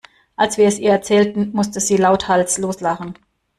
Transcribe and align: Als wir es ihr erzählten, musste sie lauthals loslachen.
Als 0.35 0.57
wir 0.57 0.65
es 0.65 0.79
ihr 0.79 0.89
erzählten, 0.89 1.51
musste 1.53 1.79
sie 1.79 1.95
lauthals 1.95 2.57
loslachen. 2.57 3.13